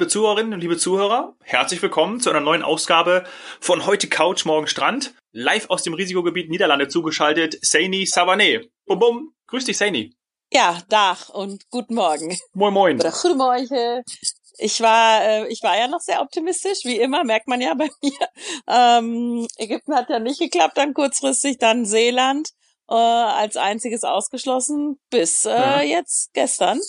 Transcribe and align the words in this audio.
Liebe 0.00 0.08
Zuhörerinnen 0.08 0.54
und 0.54 0.60
liebe 0.60 0.78
Zuhörer, 0.78 1.36
herzlich 1.42 1.82
willkommen 1.82 2.20
zu 2.20 2.30
einer 2.30 2.40
neuen 2.40 2.62
Ausgabe 2.62 3.24
von 3.60 3.84
heute 3.84 4.08
Couch, 4.08 4.46
morgen 4.46 4.66
Strand. 4.66 5.12
Live 5.32 5.68
aus 5.68 5.82
dem 5.82 5.92
Risikogebiet 5.92 6.48
Niederlande 6.48 6.88
zugeschaltet, 6.88 7.58
Saini 7.60 8.04
Savané. 8.04 8.66
Bum 8.86 8.98
bum, 8.98 9.34
grüß 9.48 9.66
dich 9.66 9.76
Saini. 9.76 10.16
Ja, 10.50 10.78
Dach 10.88 11.28
und 11.28 11.68
guten 11.68 11.96
Morgen. 11.96 12.34
Moin 12.54 12.72
moin. 12.72 12.98
Oder 12.98 13.10
guten 13.10 13.36
Morgen. 13.36 14.02
Ich 14.56 14.80
war, 14.80 15.22
äh, 15.22 15.48
ich 15.48 15.62
war 15.62 15.76
ja 15.76 15.86
noch 15.86 16.00
sehr 16.00 16.22
optimistisch, 16.22 16.78
wie 16.84 16.96
immer, 16.96 17.22
merkt 17.22 17.46
man 17.46 17.60
ja 17.60 17.74
bei 17.74 17.90
mir. 18.02 18.28
Ähm, 18.68 19.46
Ägypten 19.58 19.94
hat 19.94 20.08
ja 20.08 20.18
nicht 20.18 20.40
geklappt, 20.40 20.78
dann 20.78 20.94
kurzfristig, 20.94 21.58
dann 21.58 21.84
Seeland 21.84 22.48
äh, 22.88 22.94
als 22.94 23.58
einziges 23.58 24.04
ausgeschlossen, 24.04 24.98
bis 25.10 25.44
äh, 25.44 25.50
ja. 25.50 25.82
jetzt 25.82 26.32
gestern. 26.32 26.80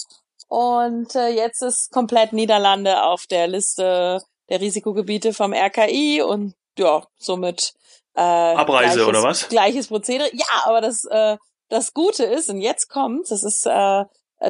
Und 0.51 1.15
äh, 1.15 1.29
jetzt 1.29 1.61
ist 1.61 1.91
komplett 1.91 2.33
Niederlande 2.33 3.03
auf 3.03 3.25
der 3.25 3.47
Liste 3.47 4.21
der 4.49 4.59
Risikogebiete 4.59 5.33
vom 5.33 5.53
RKI 5.53 6.21
und 6.21 6.55
ja, 6.77 7.05
somit 7.17 7.73
äh, 8.15 8.21
Abreise 8.21 8.95
gleiches, 8.95 9.07
oder 9.07 9.23
was? 9.23 9.47
Gleiches 9.47 9.87
Prozedere. 9.87 10.29
Ja, 10.33 10.45
aber 10.65 10.81
das 10.81 11.05
äh, 11.05 11.37
das 11.69 11.93
Gute 11.93 12.25
ist, 12.25 12.49
und 12.49 12.59
jetzt 12.59 12.89
kommt, 12.89 13.31
das 13.31 13.43
ist 13.43 13.65
äh, 13.65 14.03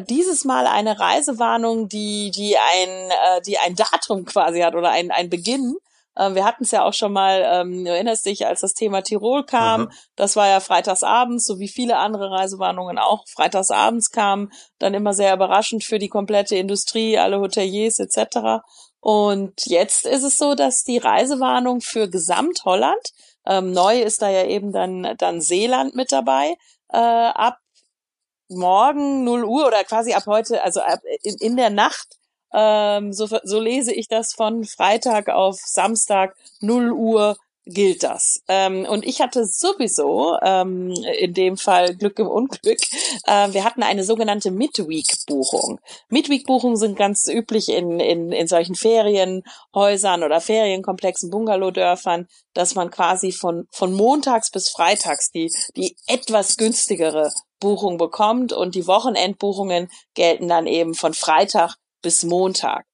dieses 0.10 0.44
Mal 0.44 0.66
eine 0.66 1.00
Reisewarnung, 1.00 1.88
die, 1.88 2.32
die 2.32 2.58
ein, 2.58 2.90
äh, 2.90 3.42
die 3.46 3.60
ein 3.60 3.76
Datum 3.76 4.26
quasi 4.26 4.62
hat 4.62 4.74
oder 4.74 4.90
ein, 4.90 5.12
ein 5.12 5.30
Beginn. 5.30 5.78
Ähm, 6.22 6.36
wir 6.36 6.46
hatten 6.46 6.64
es 6.64 6.72
ja 6.72 6.84
auch 6.84 6.94
schon 6.94 7.14
mal, 7.14 7.42
ähm, 7.44 7.84
du 7.84 7.90
erinnerst 7.90 8.26
dich, 8.26 8.46
als 8.46 8.62
das 8.62 8.74
Thema 8.74 9.02
Tirol 9.02 9.44
kam, 9.44 9.88
Aha. 9.88 9.92
das 10.16 10.36
war 10.36 10.48
ja 10.48 10.60
freitagsabends, 10.60 11.46
so 11.46 11.58
wie 11.58 11.68
viele 11.68 11.98
andere 11.98 12.30
Reisewarnungen 12.30 13.00
auch 13.00 13.26
freitagsabends 13.28 14.12
kamen, 14.12 14.52
dann 14.78 14.94
immer 14.94 15.14
sehr 15.14 15.34
überraschend 15.34 15.84
für 15.84 15.98
die 15.98 16.10
komplette 16.10 16.56
Industrie, 16.56 17.18
alle 17.18 17.40
Hoteliers 17.40 18.00
etc. 18.00 18.62
Und 19.00 19.66
jetzt 19.66 20.06
ist 20.06 20.24
es 20.24 20.38
so, 20.38 20.54
dass 20.54 20.84
die 20.84 21.00
Reisewarnung 21.00 21.82
für 21.82 22.08
Gesamt-Holland, 22.08 23.14
ähm, 23.48 23.72
neu 23.72 24.00
ist 24.00 24.22
da 24.22 24.30
ja 24.30 24.46
eben 24.46 24.72
dann, 24.72 25.16
dann 25.18 25.42
Seeland 25.42 25.96
mit 25.96 26.12
dabei, 26.12 26.56
äh, 26.90 26.98
ab 26.98 27.58
morgen 28.48 29.24
0 29.24 29.44
Uhr 29.46 29.66
oder 29.66 29.84
quasi 29.86 30.14
ab 30.14 30.28
heute, 30.28 30.62
also 30.62 30.82
ab 30.82 31.00
in, 31.24 31.38
in 31.40 31.56
der 31.56 31.72
Nacht, 31.72 32.18
ähm, 32.54 33.14
so, 33.14 33.28
so 33.44 33.60
lese 33.60 33.94
ich 33.94 34.08
das 34.08 34.34
von 34.34 34.64
Freitag 34.64 35.30
auf 35.30 35.58
Samstag 35.60 36.36
0 36.62 36.92
Uhr 36.92 37.38
gilt 37.66 38.04
das. 38.04 38.42
Ähm, 38.48 38.86
und 38.90 39.06
ich 39.06 39.22
hatte 39.22 39.46
sowieso 39.46 40.36
ähm, 40.42 40.94
in 41.20 41.34
dem 41.34 41.58
Fall 41.58 41.96
Glück 41.96 42.18
im 42.20 42.28
Unglück. 42.28 42.80
Äh, 43.26 43.54
wir 43.54 43.64
hatten 43.64 43.84
eine 43.84 44.04
sogenannte 44.04 44.52
Midweek-Buchung. 44.52 45.80
Midweek-Buchungen 46.10 46.78
sind 46.78 46.98
ganz 46.98 47.28
üblich 47.28 47.70
in, 47.70 48.00
in, 48.00 48.32
in 48.32 48.48
solchen 48.48 48.76
Ferienhäusern 48.76 50.24
oder 50.24 50.42
Ferienkomplexen, 50.42 51.30
Bungalowdörfern, 51.30 52.28
dass 52.54 52.76
man 52.76 52.90
quasi 52.90 53.32
von, 53.32 53.68
von 53.72 53.94
montags 53.94 54.50
bis 54.50 54.70
freitags 54.70 55.30
die, 55.32 55.52
die 55.76 55.96
etwas 56.08 56.58
günstigere 56.58 57.32
Buchung 57.60 57.98
bekommt 57.98 58.54
und 58.54 58.74
die 58.74 58.88
Wochenendbuchungen 58.88 59.88
gelten 60.16 60.48
dann 60.48 60.66
eben 60.66 60.96
von 60.96 61.14
Freitag 61.14 61.76
bis 62.02 62.24
Montag. 62.24 62.86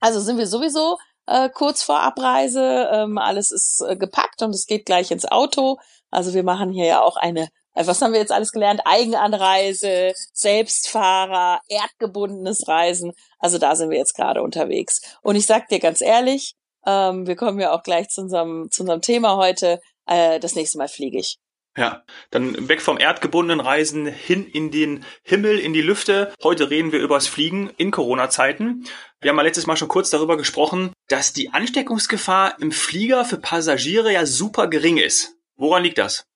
Also 0.00 0.20
sind 0.20 0.38
wir 0.38 0.46
sowieso 0.46 0.98
äh, 1.26 1.48
kurz 1.48 1.82
vor 1.82 2.00
Abreise. 2.00 2.88
Ähm, 2.92 3.18
alles 3.18 3.50
ist 3.50 3.82
äh, 3.86 3.96
gepackt 3.96 4.42
und 4.42 4.50
es 4.50 4.66
geht 4.66 4.86
gleich 4.86 5.10
ins 5.10 5.24
Auto. 5.24 5.78
Also 6.10 6.34
wir 6.34 6.42
machen 6.42 6.70
hier 6.70 6.86
ja 6.86 7.02
auch 7.02 7.16
eine, 7.16 7.48
äh, 7.74 7.86
was 7.86 8.02
haben 8.02 8.12
wir 8.12 8.20
jetzt 8.20 8.32
alles 8.32 8.52
gelernt? 8.52 8.82
Eigenanreise, 8.84 10.12
Selbstfahrer, 10.32 11.60
erdgebundenes 11.68 12.68
Reisen. 12.68 13.12
Also 13.38 13.58
da 13.58 13.76
sind 13.76 13.90
wir 13.90 13.98
jetzt 13.98 14.14
gerade 14.14 14.42
unterwegs. 14.42 15.00
Und 15.22 15.36
ich 15.36 15.46
sag 15.46 15.68
dir 15.68 15.80
ganz 15.80 16.00
ehrlich, 16.00 16.54
ähm, 16.86 17.26
wir 17.26 17.36
kommen 17.36 17.58
ja 17.60 17.74
auch 17.74 17.82
gleich 17.82 18.08
zu 18.08 18.22
unserem, 18.22 18.70
zu 18.70 18.82
unserem 18.82 19.00
Thema 19.00 19.36
heute. 19.36 19.80
Äh, 20.06 20.38
das 20.40 20.54
nächste 20.54 20.78
Mal 20.78 20.88
fliege 20.88 21.18
ich. 21.18 21.38
Ja, 21.76 22.04
dann 22.30 22.68
weg 22.68 22.80
vom 22.80 22.98
erdgebundenen 22.98 23.58
Reisen 23.58 24.06
hin 24.06 24.46
in 24.46 24.70
den 24.70 25.04
Himmel, 25.22 25.58
in 25.58 25.72
die 25.72 25.82
Lüfte. 25.82 26.32
Heute 26.42 26.70
reden 26.70 26.92
wir 26.92 27.00
übers 27.00 27.26
Fliegen 27.26 27.68
in 27.76 27.90
Corona-Zeiten. 27.90 28.86
Wir 29.20 29.30
haben 29.30 29.36
ja 29.38 29.42
letztes 29.42 29.66
Mal 29.66 29.76
schon 29.76 29.88
kurz 29.88 30.10
darüber 30.10 30.36
gesprochen, 30.36 30.92
dass 31.08 31.32
die 31.32 31.52
Ansteckungsgefahr 31.52 32.60
im 32.60 32.70
Flieger 32.70 33.24
für 33.24 33.38
Passagiere 33.38 34.12
ja 34.12 34.24
super 34.24 34.68
gering 34.68 34.98
ist. 34.98 35.36
Woran 35.56 35.82
liegt 35.82 35.98
das? 35.98 36.26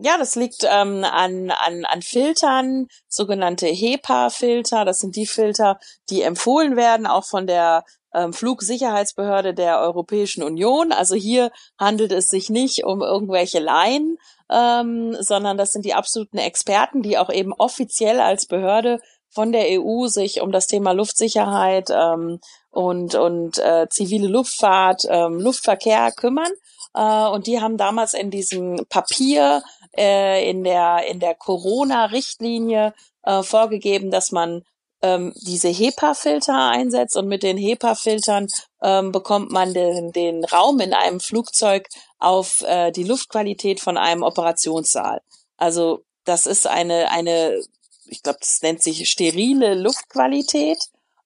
Ja, 0.00 0.16
das 0.16 0.34
liegt 0.34 0.64
ähm, 0.64 1.04
an, 1.04 1.50
an, 1.50 1.84
an 1.84 2.02
Filtern, 2.02 2.86
sogenannte 3.08 3.66
HEPA-Filter. 3.66 4.84
Das 4.84 4.98
sind 4.98 5.14
die 5.14 5.26
Filter, 5.26 5.78
die 6.08 6.22
empfohlen 6.22 6.76
werden, 6.76 7.06
auch 7.06 7.24
von 7.24 7.46
der 7.46 7.84
ähm, 8.18 8.32
Flugsicherheitsbehörde 8.32 9.54
der 9.54 9.80
Europäischen 9.80 10.42
Union. 10.42 10.92
Also 10.92 11.14
hier 11.14 11.50
handelt 11.78 12.12
es 12.12 12.28
sich 12.28 12.50
nicht 12.50 12.84
um 12.84 13.02
irgendwelche 13.02 13.58
Laien, 13.58 14.18
ähm, 14.50 15.16
sondern 15.20 15.56
das 15.56 15.70
sind 15.70 15.84
die 15.84 15.94
absoluten 15.94 16.38
Experten, 16.38 17.02
die 17.02 17.18
auch 17.18 17.30
eben 17.30 17.52
offiziell 17.52 18.20
als 18.20 18.46
Behörde 18.46 19.00
von 19.30 19.52
der 19.52 19.66
EU 19.80 20.06
sich 20.06 20.40
um 20.40 20.52
das 20.52 20.66
Thema 20.66 20.92
Luftsicherheit 20.92 21.90
ähm, 21.90 22.40
und, 22.70 23.14
und 23.14 23.58
äh, 23.58 23.86
zivile 23.90 24.28
Luftfahrt, 24.28 25.04
ähm, 25.08 25.40
Luftverkehr 25.40 26.12
kümmern. 26.12 26.50
Äh, 26.94 27.28
und 27.28 27.46
die 27.46 27.60
haben 27.60 27.76
damals 27.76 28.14
in 28.14 28.30
diesem 28.30 28.86
Papier 28.88 29.62
äh, 29.96 30.48
in 30.48 30.64
der, 30.64 31.06
in 31.08 31.20
der 31.20 31.34
Corona-Richtlinie 31.34 32.94
äh, 33.22 33.42
vorgegeben, 33.42 34.10
dass 34.10 34.32
man 34.32 34.62
ähm, 35.02 35.32
diese 35.36 35.68
HEPA-Filter 35.68 36.70
einsetzt 36.70 37.16
und 37.16 37.28
mit 37.28 37.42
den 37.42 37.56
HEPA-Filtern 37.56 38.48
ähm, 38.82 39.12
bekommt 39.12 39.50
man 39.50 39.72
den, 39.74 40.12
den 40.12 40.44
Raum 40.44 40.80
in 40.80 40.92
einem 40.92 41.20
Flugzeug 41.20 41.88
auf 42.18 42.62
äh, 42.62 42.90
die 42.90 43.04
Luftqualität 43.04 43.80
von 43.80 43.96
einem 43.96 44.22
Operationssaal. 44.22 45.20
Also 45.56 46.02
das 46.24 46.46
ist 46.46 46.66
eine, 46.66 47.10
eine, 47.10 47.62
ich 48.06 48.22
glaube, 48.22 48.38
das 48.40 48.60
nennt 48.62 48.82
sich 48.82 49.08
sterile 49.08 49.74
Luftqualität. 49.74 50.78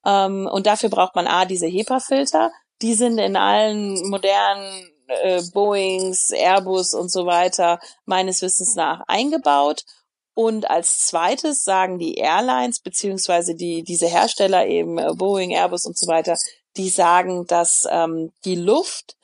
Ähm, 0.05 0.49
und 0.51 0.67
dafür 0.67 0.89
braucht 0.89 1.15
man 1.15 1.27
A, 1.27 1.45
diese 1.45 1.67
HEPA-Filter. 1.67 2.51
Die 2.83 2.95
sind 2.95 3.19
in 3.19 3.37
allen 3.37 4.09
modernen 4.09 4.91
äh, 5.07 5.43
Boeings, 5.53 6.31
Airbus 6.31 6.95
und 6.95 7.11
so 7.11 7.27
weiter 7.27 7.79
meines 8.05 8.43
Wissens 8.43 8.75
nach 8.75 9.03
eingebaut. 9.07 9.85
Und 10.35 10.71
als 10.71 11.07
zweites 11.07 11.65
sagen 11.65 11.99
die 11.99 12.15
Airlines 12.15 12.81
beziehungsweise 12.81 13.55
die 13.55 13.83
diese 13.83 14.07
Hersteller 14.07 14.67
eben 14.67 14.99
äh, 14.99 15.13
Boeing, 15.15 15.53
Airbus 15.53 15.87
und 15.87 15.99
so 15.99 16.07
weiter, 16.07 16.37
die 16.77 16.89
sagen, 16.89 17.47
dass 17.47 17.87
ähm, 17.91 18.33
die 18.45 18.57
Luft 18.57 19.17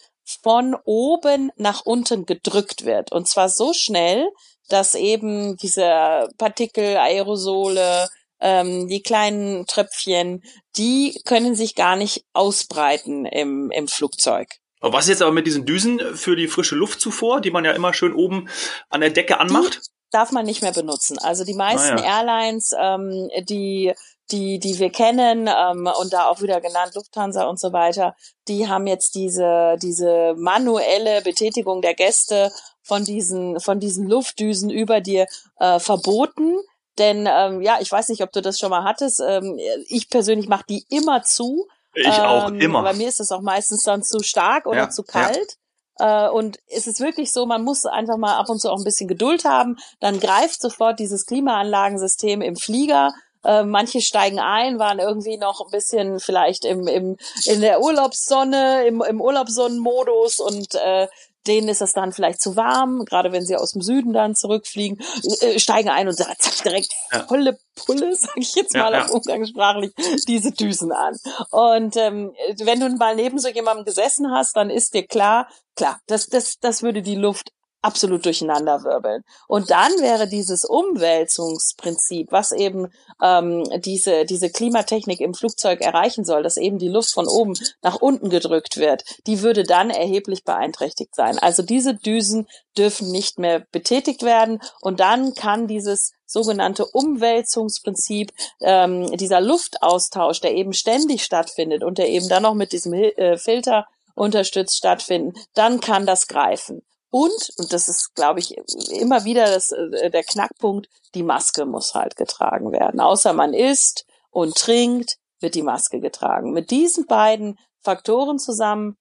von 0.42 0.76
oben 0.84 1.50
nach 1.56 1.86
unten 1.86 2.26
gedrückt 2.26 2.84
wird 2.84 3.12
und 3.12 3.26
zwar 3.26 3.48
so 3.48 3.72
schnell, 3.72 4.28
dass 4.68 4.94
eben 4.94 5.56
diese 5.56 6.28
Partikel, 6.36 6.98
Aerosole, 6.98 8.08
ähm, 8.40 8.88
die 8.88 9.02
kleinen 9.02 9.66
Tröpfchen, 9.66 10.42
die 10.76 11.20
können 11.24 11.54
sich 11.54 11.74
gar 11.74 11.96
nicht 11.96 12.24
ausbreiten 12.34 13.24
im, 13.24 13.70
im 13.70 13.88
Flugzeug. 13.88 14.48
Was 14.80 15.06
ist 15.06 15.10
jetzt 15.10 15.22
aber 15.22 15.32
mit 15.32 15.46
diesen 15.46 15.66
Düsen 15.66 15.98
für 16.14 16.36
die 16.36 16.46
frische 16.46 16.76
Luftzufuhr, 16.76 17.40
die 17.40 17.50
man 17.50 17.64
ja 17.64 17.72
immer 17.72 17.94
schön 17.94 18.12
oben 18.12 18.48
an 18.90 19.00
der 19.00 19.10
Decke 19.10 19.40
anmacht? 19.40 19.80
Darf 20.10 20.32
man 20.32 20.46
nicht 20.46 20.62
mehr 20.62 20.72
benutzen. 20.72 21.18
Also 21.18 21.44
die 21.44 21.54
meisten 21.54 21.98
ah, 21.98 22.02
ja. 22.02 22.18
Airlines, 22.18 22.74
ähm, 22.78 23.28
die 23.48 23.94
die 24.30 24.58
die 24.58 24.78
wir 24.78 24.90
kennen 24.90 25.48
ähm, 25.48 25.88
und 26.00 26.12
da 26.12 26.28
auch 26.28 26.42
wieder 26.42 26.60
genannt 26.60 26.94
Lufthansa 26.94 27.44
und 27.44 27.58
so 27.58 27.72
weiter, 27.72 28.14
die 28.46 28.68
haben 28.68 28.86
jetzt 28.86 29.14
diese 29.14 29.76
diese 29.80 30.34
manuelle 30.36 31.22
Betätigung 31.22 31.82
der 31.82 31.94
Gäste 31.94 32.52
von 32.82 33.04
diesen 33.04 33.60
von 33.60 33.80
diesen 33.80 34.08
Luftdüsen 34.08 34.70
über 34.70 35.00
dir 35.00 35.26
äh, 35.58 35.78
verboten. 35.78 36.56
Denn 36.98 37.28
ähm, 37.30 37.62
ja, 37.62 37.78
ich 37.80 37.92
weiß 37.92 38.08
nicht, 38.08 38.22
ob 38.22 38.32
du 38.32 38.42
das 38.42 38.58
schon 38.58 38.70
mal 38.70 38.84
hattest. 38.84 39.20
Ähm, 39.20 39.58
ich 39.88 40.10
persönlich 40.10 40.48
mache 40.48 40.64
die 40.68 40.84
immer 40.88 41.22
zu. 41.22 41.68
Ich 41.94 42.06
auch 42.06 42.48
ähm, 42.48 42.60
immer. 42.60 42.82
Bei 42.82 42.94
mir 42.94 43.08
ist 43.08 43.20
es 43.20 43.30
auch 43.30 43.40
meistens 43.40 43.82
dann 43.82 44.02
zu 44.02 44.22
stark 44.22 44.66
oder 44.66 44.78
ja, 44.78 44.90
zu 44.90 45.02
kalt. 45.02 45.57
Äh, 45.98 46.28
und 46.28 46.58
es 46.68 46.86
ist 46.86 47.00
wirklich 47.00 47.32
so, 47.32 47.46
man 47.46 47.62
muss 47.62 47.84
einfach 47.86 48.16
mal 48.16 48.36
ab 48.36 48.48
und 48.48 48.60
zu 48.60 48.70
auch 48.70 48.78
ein 48.78 48.84
bisschen 48.84 49.08
Geduld 49.08 49.44
haben. 49.44 49.76
Dann 50.00 50.20
greift 50.20 50.60
sofort 50.60 50.98
dieses 50.98 51.26
Klimaanlagensystem 51.26 52.40
im 52.40 52.56
Flieger. 52.56 53.12
Äh, 53.44 53.64
manche 53.64 54.00
steigen 54.00 54.40
ein, 54.40 54.78
waren 54.78 54.98
irgendwie 54.98 55.36
noch 55.36 55.60
ein 55.60 55.70
bisschen 55.70 56.20
vielleicht 56.20 56.64
im, 56.64 56.86
im, 56.86 57.16
in 57.46 57.60
der 57.60 57.80
Urlaubssonne, 57.80 58.86
im, 58.86 59.02
im 59.02 59.20
Urlaubssonnenmodus 59.20 60.40
und 60.40 60.74
äh, 60.74 61.08
denen 61.48 61.68
ist 61.68 61.82
es 61.82 61.92
dann 61.92 62.12
vielleicht 62.12 62.40
zu 62.40 62.56
warm, 62.56 63.04
gerade 63.04 63.32
wenn 63.32 63.44
sie 63.44 63.56
aus 63.56 63.72
dem 63.72 63.82
Süden 63.82 64.12
dann 64.12 64.34
zurückfliegen, 64.34 64.98
äh, 65.40 65.58
steigen 65.58 65.88
ein 65.88 66.06
und 66.06 66.14
zack, 66.14 66.36
direkt 66.64 66.92
volle 67.26 67.58
Pulle, 67.74 68.14
sag 68.16 68.36
ich 68.36 68.54
jetzt 68.54 68.74
mal 68.74 68.92
ja, 68.92 69.02
auf 69.02 69.08
ja. 69.08 69.14
umgangssprachlich, 69.14 69.92
diese 70.26 70.52
Düsen 70.52 70.92
an. 70.92 71.16
Und 71.50 71.96
ähm, 71.96 72.32
wenn 72.58 72.80
du 72.80 72.88
mal 72.90 73.16
neben 73.16 73.38
so 73.38 73.48
jemandem 73.48 73.84
gesessen 73.84 74.30
hast, 74.30 74.56
dann 74.56 74.70
ist 74.70 74.94
dir 74.94 75.06
klar, 75.06 75.48
klar, 75.74 76.00
das, 76.06 76.26
das, 76.28 76.58
das 76.60 76.82
würde 76.82 77.02
die 77.02 77.16
Luft 77.16 77.52
absolut 77.82 78.24
durcheinander 78.24 78.82
wirbeln. 78.82 79.22
Und 79.46 79.70
dann 79.70 79.92
wäre 80.00 80.28
dieses 80.28 80.64
Umwälzungsprinzip, 80.64 82.32
was 82.32 82.52
eben 82.52 82.88
ähm, 83.22 83.64
diese, 83.80 84.24
diese 84.24 84.50
Klimatechnik 84.50 85.20
im 85.20 85.34
Flugzeug 85.34 85.80
erreichen 85.80 86.24
soll, 86.24 86.42
dass 86.42 86.56
eben 86.56 86.78
die 86.78 86.88
Luft 86.88 87.12
von 87.12 87.28
oben 87.28 87.54
nach 87.82 87.96
unten 87.96 88.30
gedrückt 88.30 88.76
wird, 88.78 89.04
die 89.26 89.42
würde 89.42 89.62
dann 89.62 89.90
erheblich 89.90 90.44
beeinträchtigt 90.44 91.14
sein. 91.14 91.38
Also 91.38 91.62
diese 91.62 91.94
Düsen 91.94 92.48
dürfen 92.76 93.10
nicht 93.10 93.38
mehr 93.38 93.64
betätigt 93.70 94.22
werden 94.22 94.60
und 94.80 95.00
dann 95.00 95.34
kann 95.34 95.68
dieses 95.68 96.12
sogenannte 96.26 96.84
Umwälzungsprinzip, 96.84 98.32
ähm, 98.60 99.16
dieser 99.16 99.40
Luftaustausch, 99.40 100.40
der 100.40 100.54
eben 100.54 100.72
ständig 100.72 101.24
stattfindet 101.24 101.82
und 101.82 101.98
der 101.98 102.08
eben 102.08 102.28
dann 102.28 102.42
noch 102.42 102.54
mit 102.54 102.72
diesem 102.72 102.92
äh, 102.92 103.38
Filter 103.38 103.86
unterstützt 104.14 104.76
stattfinden, 104.76 105.32
dann 105.54 105.80
kann 105.80 106.04
das 106.04 106.26
greifen. 106.26 106.82
Und, 107.10 107.50
und 107.56 107.72
das 107.72 107.88
ist, 107.88 108.14
glaube 108.14 108.40
ich, 108.40 108.54
immer 108.90 109.24
wieder 109.24 109.46
das, 109.46 109.72
äh, 109.72 110.10
der 110.10 110.24
Knackpunkt, 110.24 110.88
die 111.14 111.22
Maske 111.22 111.64
muss 111.64 111.94
halt 111.94 112.16
getragen 112.16 112.72
werden. 112.72 113.00
Außer 113.00 113.32
man 113.32 113.54
isst 113.54 114.04
und 114.30 114.54
trinkt, 114.54 115.16
wird 115.40 115.54
die 115.54 115.62
Maske 115.62 116.00
getragen. 116.00 116.52
Mit 116.52 116.70
diesen 116.70 117.06
beiden 117.06 117.58
Faktoren 117.82 118.38
zusammen 118.38 118.96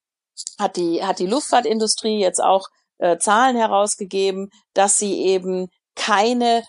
hat 0.60 0.78
die, 0.78 1.04
hat 1.04 1.20
die 1.20 1.26
Luftfahrtindustrie 1.26 2.20
jetzt 2.20 2.42
auch 2.42 2.68
äh, 3.00 3.18
Zahlen 3.18 3.58
herausgegeben, 3.58 4.50
dass 4.74 4.98
sie 4.98 5.20
eben 5.22 5.68
keine 5.96 6.64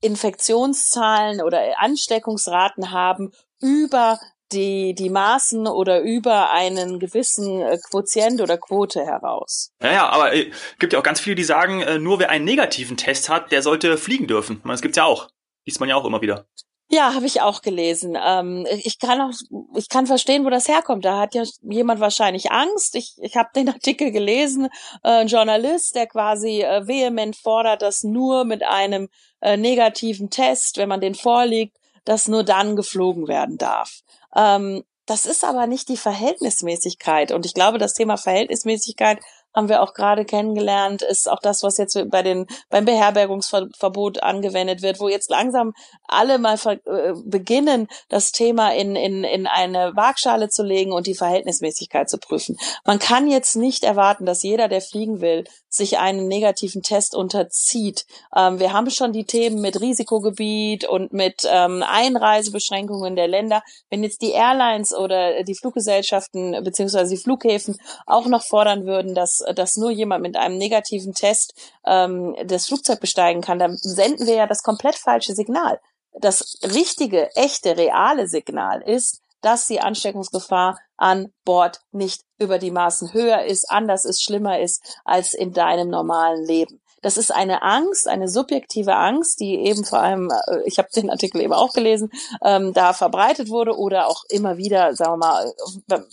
Infektionszahlen 0.00 1.40
oder 1.42 1.78
Ansteckungsraten 1.78 2.90
haben 2.90 3.30
über 3.60 4.18
die, 4.54 4.94
die 4.94 5.10
Maßen 5.10 5.66
oder 5.66 6.00
über 6.00 6.50
einen 6.50 6.98
gewissen 6.98 7.60
äh, 7.60 7.78
Quotient 7.90 8.40
oder 8.40 8.56
Quote 8.56 9.04
heraus. 9.04 9.72
Ja, 9.82 9.92
ja, 9.92 10.08
aber 10.08 10.34
äh, 10.34 10.50
gibt 10.78 10.92
ja 10.92 10.98
auch 10.98 11.04
ganz 11.04 11.20
viele, 11.20 11.36
die 11.36 11.44
sagen, 11.44 11.82
äh, 11.82 11.98
nur 11.98 12.18
wer 12.18 12.30
einen 12.30 12.44
negativen 12.44 12.96
Test 12.96 13.28
hat, 13.28 13.52
der 13.52 13.62
sollte 13.62 13.98
fliegen 13.98 14.26
dürfen. 14.26 14.62
Das 14.64 14.80
gibt's 14.80 14.96
ja 14.96 15.04
auch. 15.04 15.28
Liest 15.66 15.80
man 15.80 15.88
ja 15.88 15.96
auch 15.96 16.04
immer 16.04 16.22
wieder. 16.22 16.46
Ja, 16.90 17.14
habe 17.14 17.26
ich 17.26 17.40
auch 17.40 17.62
gelesen. 17.62 18.16
Ähm, 18.22 18.66
ich 18.70 18.98
kann 18.98 19.20
auch, 19.20 19.32
ich 19.74 19.88
kann 19.88 20.06
verstehen, 20.06 20.44
wo 20.44 20.50
das 20.50 20.68
herkommt. 20.68 21.04
Da 21.04 21.18
hat 21.18 21.34
ja 21.34 21.42
jemand 21.62 21.98
wahrscheinlich 22.00 22.52
Angst. 22.52 22.94
Ich, 22.94 23.14
ich 23.20 23.36
habe 23.36 23.48
den 23.56 23.68
Artikel 23.70 24.12
gelesen, 24.12 24.66
äh, 25.02 25.20
ein 25.20 25.28
Journalist, 25.28 25.94
der 25.96 26.06
quasi 26.06 26.62
äh, 26.62 26.86
vehement 26.86 27.36
fordert, 27.36 27.82
dass 27.82 28.04
nur 28.04 28.44
mit 28.44 28.62
einem 28.62 29.08
äh, 29.40 29.56
negativen 29.56 30.30
Test, 30.30 30.76
wenn 30.76 30.88
man 30.88 31.00
den 31.00 31.14
vorliegt, 31.14 31.76
dass 32.04 32.28
nur 32.28 32.44
dann 32.44 32.76
geflogen 32.76 33.28
werden 33.28 33.56
darf. 33.56 34.02
Ähm, 34.36 34.82
das 35.06 35.26
ist 35.26 35.44
aber 35.44 35.66
nicht 35.66 35.88
die 35.88 35.96
Verhältnismäßigkeit. 35.96 37.32
Und 37.32 37.44
ich 37.46 37.54
glaube, 37.54 37.78
das 37.78 37.92
Thema 37.94 38.16
Verhältnismäßigkeit 38.16 39.20
haben 39.54 39.68
wir 39.68 39.82
auch 39.82 39.94
gerade 39.94 40.24
kennengelernt, 40.24 41.02
ist 41.02 41.28
auch 41.30 41.40
das, 41.40 41.62
was 41.62 41.78
jetzt 41.78 41.98
bei 42.10 42.22
den 42.22 42.46
beim 42.70 42.84
Beherbergungsverbot 42.84 44.22
angewendet 44.22 44.82
wird, 44.82 45.00
wo 45.00 45.08
jetzt 45.08 45.30
langsam 45.30 45.72
alle 46.06 46.38
mal 46.38 46.58
äh, 46.66 47.12
beginnen, 47.24 47.88
das 48.08 48.32
Thema 48.32 48.74
in, 48.74 48.96
in, 48.96 49.24
in 49.24 49.46
eine 49.46 49.94
Waagschale 49.94 50.48
zu 50.48 50.62
legen 50.62 50.92
und 50.92 51.06
die 51.06 51.14
Verhältnismäßigkeit 51.14 52.08
zu 52.08 52.18
prüfen. 52.18 52.56
Man 52.84 52.98
kann 52.98 53.28
jetzt 53.28 53.56
nicht 53.56 53.84
erwarten, 53.84 54.26
dass 54.26 54.42
jeder, 54.42 54.68
der 54.68 54.80
fliegen 54.80 55.20
will, 55.20 55.44
sich 55.68 55.98
einen 55.98 56.28
negativen 56.28 56.82
Test 56.82 57.14
unterzieht. 57.14 58.06
Ähm, 58.34 58.58
wir 58.60 58.72
haben 58.72 58.90
schon 58.90 59.12
die 59.12 59.24
Themen 59.24 59.60
mit 59.60 59.80
Risikogebiet 59.80 60.86
und 60.86 61.12
mit 61.12 61.42
ähm, 61.46 61.82
Einreisebeschränkungen 61.86 63.16
der 63.16 63.28
Länder. 63.28 63.62
Wenn 63.90 64.02
jetzt 64.02 64.22
die 64.22 64.32
Airlines 64.32 64.94
oder 64.94 65.42
die 65.42 65.54
Fluggesellschaften 65.54 66.62
beziehungsweise 66.62 67.14
die 67.14 67.20
Flughäfen 67.20 67.76
auch 68.06 68.26
noch 68.26 68.42
fordern 68.42 68.86
würden, 68.86 69.14
dass, 69.14 69.42
dass 69.54 69.76
nur 69.76 69.90
jemand 69.90 70.22
mit 70.22 70.36
einem 70.36 70.56
negativen 70.56 71.14
Test 71.14 71.54
ähm, 71.86 72.36
das 72.44 72.66
Flugzeug 72.66 73.00
besteigen 73.00 73.40
kann, 73.40 73.58
dann 73.58 73.76
senden 73.76 74.26
wir 74.26 74.34
ja 74.34 74.46
das 74.46 74.62
komplett 74.62 74.96
falsche 74.96 75.34
Signal. 75.34 75.80
Das 76.12 76.58
richtige, 76.62 77.34
echte, 77.34 77.76
reale 77.76 78.28
Signal 78.28 78.82
ist, 78.82 79.20
dass 79.40 79.66
die 79.66 79.80
Ansteckungsgefahr 79.80 80.78
an 80.96 81.32
Bord 81.44 81.80
nicht 81.92 82.22
über 82.38 82.58
die 82.58 82.70
Maßen 82.70 83.12
höher 83.12 83.42
ist, 83.44 83.70
anders 83.70 84.04
ist, 84.04 84.22
schlimmer 84.22 84.60
ist 84.60 85.00
als 85.04 85.34
in 85.34 85.52
deinem 85.52 85.88
normalen 85.88 86.44
Leben. 86.44 86.80
Das 87.04 87.18
ist 87.18 87.30
eine 87.30 87.62
Angst, 87.62 88.08
eine 88.08 88.30
subjektive 88.30 88.96
Angst, 88.96 89.38
die 89.38 89.56
eben 89.56 89.84
vor 89.84 89.98
allem, 89.98 90.30
äh, 90.30 90.60
ich 90.64 90.78
habe 90.78 90.88
den 90.96 91.10
Artikel 91.10 91.42
eben 91.42 91.52
auch 91.52 91.74
gelesen, 91.74 92.10
ähm, 92.42 92.72
da 92.72 92.94
verbreitet 92.94 93.50
wurde 93.50 93.76
oder 93.76 94.08
auch 94.08 94.24
immer 94.30 94.56
wieder, 94.56 94.96
sagen 94.96 95.12
wir 95.12 95.16
mal, 95.18 95.54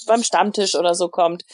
beim 0.05 0.23
Stammtisch 0.23 0.75
oder 0.75 0.93
so 0.93 1.07
kommt. 1.07 1.45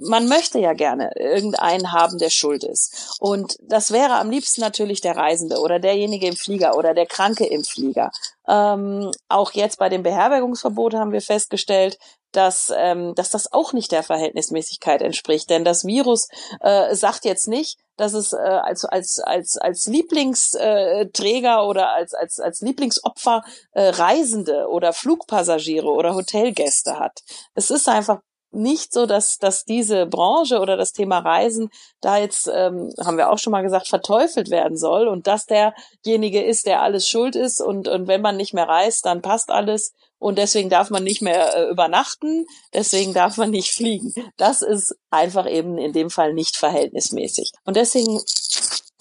Man 0.00 0.28
möchte 0.28 0.58
ja 0.58 0.72
gerne 0.72 1.12
irgendeinen 1.16 1.92
haben, 1.92 2.18
der 2.18 2.30
schuld 2.30 2.64
ist. 2.64 3.16
Und 3.20 3.56
das 3.62 3.92
wäre 3.92 4.14
am 4.14 4.30
liebsten 4.30 4.60
natürlich 4.60 5.00
der 5.00 5.16
Reisende 5.16 5.60
oder 5.60 5.78
derjenige 5.78 6.26
im 6.26 6.36
Flieger 6.36 6.76
oder 6.76 6.92
der 6.92 7.06
Kranke 7.06 7.46
im 7.46 7.62
Flieger. 7.62 8.10
Ähm, 8.48 9.12
auch 9.28 9.52
jetzt 9.52 9.78
bei 9.78 9.88
dem 9.88 10.02
Beherbergungsverbot 10.02 10.94
haben 10.94 11.12
wir 11.12 11.22
festgestellt, 11.22 11.98
dass, 12.32 12.72
ähm, 12.76 13.14
dass 13.14 13.30
das 13.30 13.52
auch 13.52 13.72
nicht 13.72 13.92
der 13.92 14.02
Verhältnismäßigkeit 14.02 15.02
entspricht. 15.02 15.50
Denn 15.50 15.64
das 15.64 15.84
Virus 15.84 16.28
äh, 16.60 16.94
sagt 16.94 17.24
jetzt 17.24 17.46
nicht, 17.46 17.78
dass 18.02 18.14
es 18.14 18.32
äh, 18.32 18.36
als, 18.36 18.84
als, 18.84 19.20
als, 19.20 19.56
als 19.56 19.86
Lieblingsträger 19.86 21.66
oder 21.66 21.92
als, 21.92 22.14
als, 22.14 22.40
als 22.40 22.60
Lieblingsopfer 22.60 23.44
äh, 23.72 23.90
Reisende 23.90 24.68
oder 24.68 24.92
Flugpassagiere 24.92 25.88
oder 25.88 26.14
Hotelgäste 26.14 26.98
hat. 26.98 27.20
Es 27.54 27.70
ist 27.70 27.88
einfach 27.88 28.18
nicht 28.50 28.92
so, 28.92 29.06
dass, 29.06 29.38
dass 29.38 29.64
diese 29.64 30.04
Branche 30.06 30.58
oder 30.58 30.76
das 30.76 30.92
Thema 30.92 31.20
Reisen 31.20 31.70
da 32.00 32.18
jetzt, 32.18 32.50
ähm, 32.52 32.92
haben 33.02 33.16
wir 33.16 33.30
auch 33.30 33.38
schon 33.38 33.52
mal 33.52 33.62
gesagt, 33.62 33.88
verteufelt 33.88 34.50
werden 34.50 34.76
soll 34.76 35.08
und 35.08 35.26
dass 35.26 35.46
derjenige 35.46 36.42
ist, 36.42 36.66
der 36.66 36.82
alles 36.82 37.08
schuld 37.08 37.36
ist 37.36 37.60
und, 37.60 37.88
und 37.88 38.08
wenn 38.08 38.20
man 38.20 38.36
nicht 38.36 38.52
mehr 38.52 38.68
reist, 38.68 39.06
dann 39.06 39.22
passt 39.22 39.50
alles 39.50 39.92
und 40.22 40.38
deswegen 40.38 40.70
darf 40.70 40.90
man 40.90 41.02
nicht 41.02 41.20
mehr 41.20 41.56
äh, 41.56 41.68
übernachten, 41.68 42.46
deswegen 42.72 43.12
darf 43.12 43.38
man 43.38 43.50
nicht 43.50 43.72
fliegen. 43.72 44.14
Das 44.36 44.62
ist 44.62 44.94
einfach 45.10 45.50
eben 45.50 45.78
in 45.78 45.92
dem 45.92 46.10
Fall 46.10 46.32
nicht 46.32 46.56
verhältnismäßig. 46.56 47.50
Und 47.64 47.76
deswegen 47.76 48.20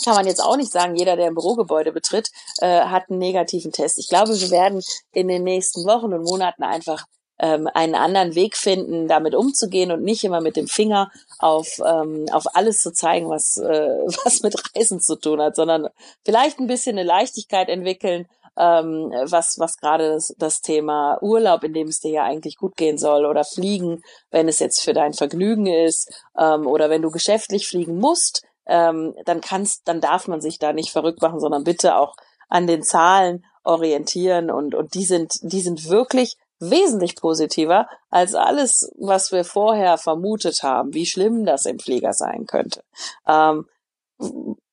kann 0.04 0.16
man 0.16 0.26
jetzt 0.26 0.44
auch 0.44 0.58
nicht 0.58 0.72
sagen, 0.72 0.96
jeder, 0.96 1.16
der 1.16 1.28
ein 1.28 1.36
Bürogebäude 1.36 1.92
betritt, 1.92 2.32
äh, 2.58 2.86
hat 2.86 3.12
einen 3.12 3.20
negativen 3.20 3.72
Test. 3.72 4.00
Ich 4.00 4.10
glaube, 4.10 4.32
wir 4.32 4.50
werden 4.50 4.82
in 5.14 5.28
den 5.28 5.44
nächsten 5.44 5.86
Wochen 5.86 6.12
und 6.12 6.24
Monaten 6.24 6.64
einfach 6.64 7.06
ähm, 7.38 7.70
einen 7.72 7.94
anderen 7.94 8.34
Weg 8.34 8.58
finden, 8.58 9.08
damit 9.08 9.36
umzugehen 9.36 9.92
und 9.92 10.02
nicht 10.02 10.24
immer 10.24 10.42
mit 10.42 10.56
dem 10.56 10.68
Finger 10.68 11.12
auf, 11.38 11.80
ähm, 11.86 12.26
auf 12.32 12.56
alles 12.56 12.82
zu 12.82 12.92
zeigen, 12.94 13.30
was, 13.30 13.58
äh, 13.58 13.90
was 14.26 14.42
mit 14.42 14.56
Reisen 14.76 15.02
zu 15.02 15.18
tun 15.18 15.40
hat, 15.40 15.56
sondern 15.56 15.88
vielleicht 16.26 16.58
ein 16.58 16.68
bisschen 16.68 16.98
eine 16.98 17.08
Leichtigkeit 17.08 17.70
entwickeln, 17.70 18.28
ähm, 18.62 19.12
was, 19.26 19.58
was 19.58 19.78
gerade 19.78 20.14
das, 20.14 20.36
das 20.38 20.62
Thema 20.62 21.18
Urlaub, 21.22 21.64
in 21.64 21.74
dem 21.74 21.88
es 21.88 22.00
dir 22.00 22.12
ja 22.12 22.24
eigentlich 22.24 22.58
gut 22.58 22.76
gehen 22.76 23.00
soll, 23.00 23.26
oder 23.26 23.44
Fliegen, 23.44 24.04
wenn 24.30 24.48
es 24.48 24.60
jetzt 24.60 24.82
für 24.82 24.94
dein 24.94 25.14
Vergnügen 25.14 25.66
ist, 25.66 26.14
ähm, 26.38 26.68
oder 26.68 26.92
wenn 26.92 27.02
du 27.02 27.10
geschäftlich 27.10 27.68
fliegen 27.68 27.98
musst, 27.98 28.44
ähm, 28.68 29.16
dann 29.26 29.42
kannst, 29.42 29.88
dann 29.88 30.00
darf 30.00 30.28
man 30.28 30.42
sich 30.42 30.60
da 30.60 30.74
nicht 30.74 30.92
verrückt 30.92 31.24
machen, 31.24 31.40
sondern 31.40 31.64
bitte 31.64 31.98
auch 31.98 32.16
an 32.50 32.68
den 32.68 32.84
Zahlen 32.84 33.44
orientieren 33.64 34.52
und, 34.52 34.76
und 34.76 34.94
die 34.94 35.06
sind, 35.06 35.34
die 35.42 35.62
sind 35.62 35.90
wirklich 35.90 36.38
wesentlich 36.60 37.16
positiver 37.16 37.88
als 38.12 38.36
alles, 38.36 38.92
was 39.00 39.32
wir 39.32 39.44
vorher 39.44 39.98
vermutet 39.98 40.62
haben, 40.62 40.94
wie 40.94 41.08
schlimm 41.08 41.46
das 41.46 41.66
im 41.66 41.80
Flieger 41.80 42.14
sein 42.14 42.46
könnte. 42.46 42.84
Ähm, 43.28 43.66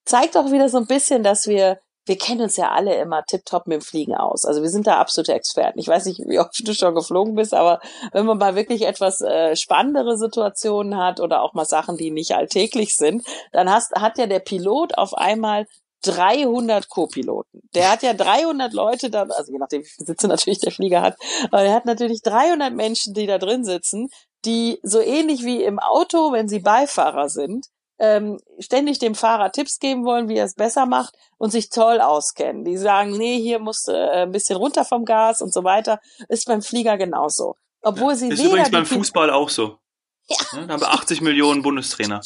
zeigt 0.05 0.37
auch 0.37 0.53
wieder 0.53 0.69
so 0.69 0.77
ein 0.77 0.87
bisschen, 0.87 1.23
dass 1.23 1.47
wir 1.47 1.79
wir 2.09 2.19
kennen 2.19 2.43
uns 2.43 2.57
ja 2.57 2.71
alle 2.71 2.95
immer 2.97 3.25
tiptop 3.25 3.67
mit 3.67 3.81
dem 3.81 3.85
Fliegen 3.85 4.15
aus. 4.15 4.45
Also 4.45 4.63
wir 4.63 4.71
sind 4.71 4.87
da 4.87 4.99
absolute 4.99 5.35
Experten. 5.35 5.79
Ich 5.79 5.89
weiß 5.89 6.07
nicht, 6.07 6.21
wie 6.27 6.39
oft 6.39 6.67
du 6.67 6.75
schon 6.75 6.95
geflogen 6.95 7.35
bist, 7.35 7.55
aber 7.55 7.81
wenn 8.13 8.27
man 8.27 8.39
mal 8.39 8.57
wirklich 8.57 8.83
etwas 8.83 9.21
äh, 9.21 9.55
spannendere 9.57 10.17
Situationen 10.17 10.97
hat 10.97 11.21
oder 11.21 11.43
auch 11.43 11.55
mal 11.55 11.65
Sachen, 11.65 11.97
die 11.97 12.11
nicht 12.11 12.33
alltäglich 12.33 12.97
sind, 12.97 13.25
dann 13.53 13.71
hast, 13.71 13.93
hat 13.95 14.19
ja 14.19 14.27
der 14.27 14.41
Pilot 14.41 14.97
auf 14.97 15.15
einmal 15.15 15.67
300 16.03 16.89
Co-Piloten. 16.89 17.61
Der 17.75 17.91
hat 17.91 18.03
ja 18.03 18.15
300 18.15 18.73
Leute 18.73 19.11
da, 19.11 19.23
also 19.23 19.53
je 19.53 19.59
nachdem, 19.59 19.83
wie 19.83 19.89
viele 19.89 20.07
Sitze 20.07 20.29
natürlich 20.29 20.61
der 20.61 20.73
Flieger 20.73 21.03
hat, 21.03 21.17
aber 21.51 21.63
er 21.63 21.75
hat 21.75 21.87
natürlich 21.87 22.23
300 22.23 22.73
Menschen, 22.73 23.15
die 23.15 23.27
da 23.27 23.39
drin 23.39 23.65
sitzen, 23.65 24.09
die 24.45 24.79
so 24.83 25.01
ähnlich 25.01 25.45
wie 25.45 25.65
im 25.65 25.79
Auto, 25.79 26.33
wenn 26.33 26.49
sie 26.49 26.61
Beifahrer 26.61 27.29
sind, 27.29 27.67
ähm, 27.99 28.39
ständig 28.59 28.99
dem 28.99 29.15
Fahrer 29.15 29.53
Tipps 29.53 29.79
geben 29.79 30.05
wollen, 30.05 30.29
wie 30.29 30.37
er 30.37 30.45
es 30.45 30.55
besser 30.55 30.87
macht 30.87 31.15
und 31.37 31.51
sich 31.51 31.71
toll 31.71 32.01
auskennen. 32.01 32.65
Die 32.65 32.77
sagen, 32.77 33.17
nee, 33.17 33.41
hier 33.41 33.59
musst 33.59 33.89
du 33.89 33.93
äh, 33.93 34.23
ein 34.23 34.33
bisschen 34.33 34.57
runter 34.57 34.85
vom 34.85 35.05
Gas 35.05 35.43
und 35.43 35.53
so 35.53 35.65
weiter. 35.65 36.01
Ist 36.29 36.47
beim 36.47 36.63
Flieger 36.63 36.97
genauso. 36.97 37.57
Obwohl 37.83 38.13
ja, 38.13 38.17
sie 38.17 38.29
ist 38.29 38.45
übrigens 38.45 38.71
beim 38.71 38.87
Fußball 38.87 39.31
auch 39.31 39.49
so. 39.49 39.79
Ja. 40.27 40.37
ja 40.53 40.67
da 40.67 40.73
haben 40.75 40.81
wir 40.81 40.93
80 40.93 41.21
Millionen 41.21 41.63
Bundestrainer. 41.63 42.21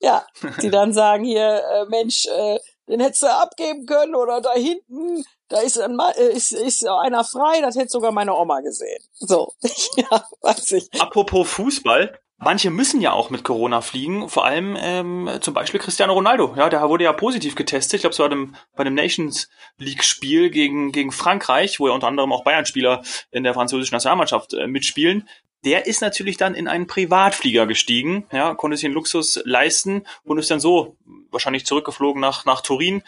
Ja, 0.00 0.26
die 0.62 0.70
dann 0.70 0.92
sagen 0.92 1.24
hier, 1.24 1.62
äh, 1.62 1.86
Mensch, 1.86 2.26
äh, 2.26 2.58
den 2.88 3.00
hättest 3.00 3.22
du 3.22 3.28
abgeben 3.28 3.86
können 3.86 4.14
oder 4.14 4.40
da 4.40 4.52
hinten, 4.52 5.24
da 5.48 5.60
ist, 5.60 5.78
ein, 5.78 5.98
äh, 6.16 6.32
ist, 6.32 6.52
ist 6.52 6.86
einer 6.86 7.24
frei, 7.24 7.60
das 7.60 7.76
hätte 7.76 7.90
sogar 7.90 8.12
meine 8.12 8.34
Oma 8.34 8.60
gesehen. 8.60 9.02
So, 9.12 9.52
ja, 9.96 10.26
weiß 10.40 10.72
ich. 10.72 10.88
Apropos 11.00 11.48
Fußball, 11.50 12.18
Manche 12.44 12.70
müssen 12.70 13.00
ja 13.00 13.12
auch 13.12 13.30
mit 13.30 13.44
Corona 13.44 13.82
fliegen, 13.82 14.28
vor 14.28 14.44
allem 14.44 14.76
ähm, 14.80 15.30
zum 15.40 15.54
Beispiel 15.54 15.78
Cristiano 15.78 16.12
Ronaldo. 16.12 16.54
Ja, 16.56 16.68
der 16.68 16.88
wurde 16.88 17.04
ja 17.04 17.12
positiv 17.12 17.54
getestet. 17.54 17.94
Ich 17.94 18.00
glaube, 18.00 18.14
es 18.14 18.18
war 18.18 18.28
dem, 18.28 18.56
bei 18.74 18.82
dem 18.82 18.94
Nations 18.94 19.48
League-Spiel 19.78 20.50
gegen, 20.50 20.90
gegen 20.90 21.12
Frankreich, 21.12 21.78
wo 21.78 21.86
ja 21.86 21.94
unter 21.94 22.08
anderem 22.08 22.32
auch 22.32 22.42
Bayern-Spieler 22.42 23.02
in 23.30 23.44
der 23.44 23.54
französischen 23.54 23.94
Nationalmannschaft 23.94 24.54
äh, 24.54 24.66
mitspielen. 24.66 25.28
Der 25.64 25.86
ist 25.86 26.00
natürlich 26.00 26.36
dann 26.36 26.56
in 26.56 26.66
einen 26.66 26.88
Privatflieger 26.88 27.66
gestiegen, 27.66 28.26
ja, 28.32 28.54
konnte 28.54 28.76
sich 28.76 28.86
den 28.86 28.92
Luxus 28.92 29.40
leisten 29.44 30.04
und 30.24 30.38
ist 30.38 30.50
dann 30.50 30.58
so 30.58 30.96
wahrscheinlich 31.30 31.64
zurückgeflogen 31.64 32.20
nach, 32.20 32.44
nach 32.44 32.60
Turin. 32.60 33.04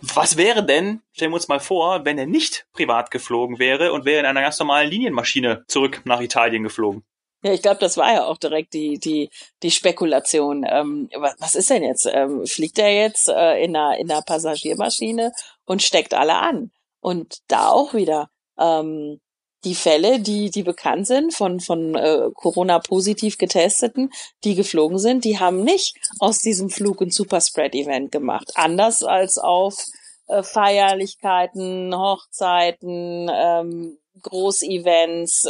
Was 0.00 0.38
wäre 0.38 0.64
denn, 0.64 1.02
stellen 1.12 1.30
wir 1.30 1.36
uns 1.36 1.48
mal 1.48 1.60
vor, 1.60 2.06
wenn 2.06 2.16
er 2.16 2.26
nicht 2.26 2.66
privat 2.72 3.10
geflogen 3.10 3.58
wäre 3.58 3.92
und 3.92 4.06
wäre 4.06 4.20
in 4.20 4.26
einer 4.26 4.40
ganz 4.40 4.58
normalen 4.58 4.90
Linienmaschine 4.90 5.64
zurück 5.68 6.00
nach 6.04 6.22
Italien 6.22 6.62
geflogen? 6.62 7.04
Ja, 7.46 7.52
ich 7.52 7.62
glaube, 7.62 7.78
das 7.78 7.96
war 7.96 8.12
ja 8.12 8.26
auch 8.26 8.38
direkt 8.38 8.74
die 8.74 8.98
die 8.98 9.30
die 9.62 9.70
Spekulation. 9.70 10.66
Ähm, 10.68 11.08
was, 11.38 11.54
ist 11.54 11.70
denn 11.70 11.84
jetzt? 11.84 12.04
Ähm, 12.12 12.44
fliegt 12.44 12.76
er 12.76 12.92
jetzt 12.92 13.28
äh, 13.28 13.62
in 13.62 13.76
einer 13.76 13.96
in 13.98 14.10
einer 14.10 14.22
Passagiermaschine 14.22 15.30
und 15.64 15.80
steckt 15.80 16.12
alle 16.12 16.34
an? 16.34 16.72
Und 16.98 17.36
da 17.46 17.70
auch 17.70 17.94
wieder 17.94 18.30
ähm, 18.58 19.20
die 19.62 19.76
Fälle, 19.76 20.18
die 20.18 20.50
die 20.50 20.64
bekannt 20.64 21.06
sind 21.06 21.34
von 21.34 21.60
von 21.60 21.94
äh, 21.94 22.30
Corona 22.34 22.80
positiv 22.80 23.38
getesteten, 23.38 24.10
die 24.42 24.56
geflogen 24.56 24.98
sind, 24.98 25.24
die 25.24 25.38
haben 25.38 25.62
nicht 25.62 25.94
aus 26.18 26.40
diesem 26.40 26.68
Flug 26.68 27.00
ein 27.00 27.10
Superspread 27.10 27.76
Event 27.76 28.10
gemacht, 28.10 28.54
anders 28.56 29.04
als 29.04 29.38
auf 29.38 29.84
äh, 30.26 30.42
Feierlichkeiten, 30.42 31.94
Hochzeiten, 31.94 33.30
ähm, 33.32 33.98
Großevents, 34.20 35.48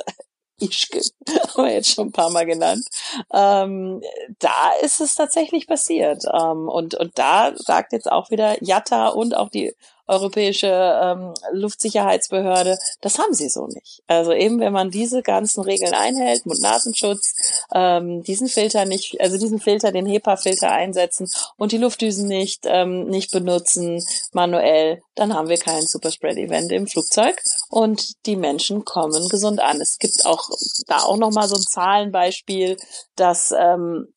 Ischke, 0.59 1.01
haben 1.29 1.65
wir 1.65 1.73
jetzt 1.73 1.95
schon 1.95 2.09
ein 2.09 2.13
paar 2.13 2.31
Mal 2.31 2.47
genannt. 2.47 2.85
Ähm, 3.33 4.03
da 4.39 4.73
ist 4.83 5.01
es 5.01 5.15
tatsächlich 5.15 5.67
passiert. 5.67 6.25
Ähm, 6.33 6.69
und, 6.69 6.95
und 6.95 7.19
da 7.19 7.53
sagt 7.57 7.93
jetzt 7.93 8.11
auch 8.11 8.31
wieder 8.31 8.63
Jatta 8.63 9.09
und 9.09 9.37
auch 9.37 9.51
die 9.51 9.75
europäische 10.07 10.69
ähm, 10.69 11.35
Luftsicherheitsbehörde, 11.53 12.79
das 13.01 13.19
haben 13.19 13.35
sie 13.35 13.49
so 13.49 13.67
nicht. 13.67 14.03
Also 14.07 14.33
eben, 14.33 14.61
wenn 14.61 14.73
man 14.73 14.91
diese 14.91 15.23
ganzen 15.23 15.63
Regeln 15.63 15.95
einhält, 15.95 16.47
Mund-Nasenschutz, 16.47 17.35
ähm, 17.75 18.23
diesen 18.23 18.49
Filter 18.49 18.85
nicht, 18.85 19.21
also 19.21 19.39
diesen 19.39 19.61
Filter, 19.61 19.93
den 19.93 20.07
HEPA-Filter 20.07 20.71
einsetzen 20.71 21.29
und 21.57 21.73
die 21.73 21.79
Luftdüsen 21.79 22.29
nicht, 22.29 22.65
ähm, 22.67 23.07
nicht 23.07 23.33
benutzen 23.33 24.05
manuell, 24.33 25.03
dann 25.15 25.35
haben 25.35 25.49
wir 25.49 25.59
kein 25.59 25.87
Superspread-Event 25.87 26.73
im 26.73 26.87
Flugzeug 26.87 27.41
und 27.69 28.27
die 28.27 28.37
Menschen 28.37 28.85
kommen 28.85 29.29
gesund 29.29 29.61
an. 29.61 29.81
Es 29.81 29.99
gibt 29.99 30.25
auch 30.27 30.49
da 30.87 30.99
auch 30.99 31.17
noch 31.17 31.33
mal 31.33 31.49
so 31.49 31.57
ein 31.57 31.63
Zahlenbeispiel, 31.63 32.77
dass 33.17 33.53
ähm, 33.59 34.09